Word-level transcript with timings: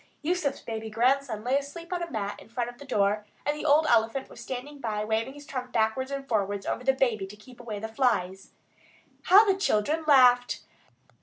Yusuf's 0.23 0.61
baby 0.61 0.89
grandson 0.89 1.43
lay 1.43 1.59
asleep 1.59 1.93
on 1.93 2.01
a 2.01 2.09
mat 2.09 2.39
in 2.39 2.49
front 2.49 2.67
of 2.71 2.79
the 2.79 2.85
door, 2.85 3.23
and 3.45 3.55
the 3.55 3.63
old 3.63 3.85
elephant 3.85 4.31
was 4.31 4.41
standing 4.41 4.79
by 4.79 5.05
waving 5.05 5.35
his 5.35 5.45
trunk 5.45 5.71
backwards 5.71 6.09
and 6.09 6.27
forwards 6.27 6.65
over 6.65 6.83
the 6.83 6.91
baby 6.91 7.27
to 7.27 7.35
keep 7.35 7.59
away 7.59 7.77
the 7.77 7.87
flies. 7.87 8.49
How 9.25 9.45
the 9.45 9.53
children 9.55 10.03
laughed! 10.07 10.61